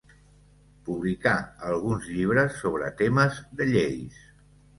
Publicà 0.87 1.33
alguns 1.73 2.07
llibres 2.15 2.57
sobre 2.63 2.89
temes 3.03 3.39
de 3.61 3.71
lleis. 3.75 4.19